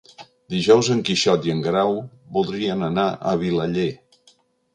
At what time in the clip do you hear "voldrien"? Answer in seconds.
2.39-2.83